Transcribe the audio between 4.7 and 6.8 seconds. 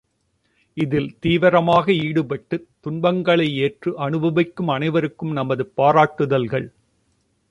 அனைவருக்கும் நமது பாராட்டுதல்கள்!